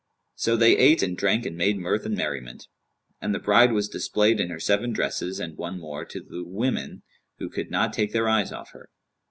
So 0.33 0.57
they 0.57 0.75
ate 0.77 1.03
and 1.03 1.15
drank 1.15 1.45
and 1.45 1.55
made 1.55 1.77
mirth 1.77 2.07
and 2.07 2.17
merriment; 2.17 2.65
and 3.21 3.35
the 3.35 3.39
bride 3.39 3.71
was 3.71 3.87
displayed 3.87 4.39
in 4.39 4.49
her 4.49 4.59
seven 4.59 4.93
dresses 4.93 5.39
and 5.39 5.55
one 5.55 5.79
more, 5.79 6.05
to 6.05 6.19
the 6.19 6.43
women, 6.43 7.03
who 7.37 7.49
could 7.51 7.69
not 7.69 7.93
take 7.93 8.11
their 8.11 8.27
eyes 8.27 8.51
off 8.51 8.71
her. 8.71 8.89